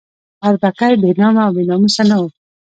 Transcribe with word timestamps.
اربکی 0.47 0.93
بې 1.01 1.11
نامه 1.19 1.41
او 1.45 1.51
بې 1.55 1.63
ناموسه 1.69 2.03
نه 2.09 2.15
وو. 2.19 2.27